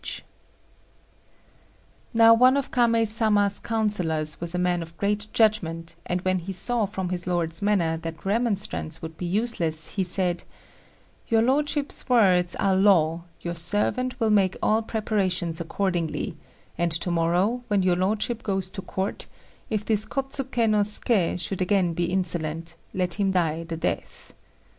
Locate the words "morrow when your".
17.11-17.95